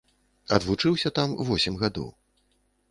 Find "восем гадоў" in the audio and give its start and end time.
1.51-2.11